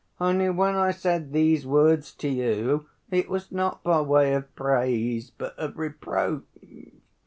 Only 0.19 0.49
when 0.49 0.73
I 0.73 0.89
said 0.89 1.31
these 1.31 1.63
words 1.67 2.11
to 2.15 2.27
you, 2.27 2.87
it 3.11 3.29
was 3.29 3.51
not 3.51 3.83
by 3.83 4.01
way 4.01 4.33
of 4.33 4.55
praise, 4.55 5.29
but 5.29 5.55
of 5.59 5.77
reproach. 5.77 6.41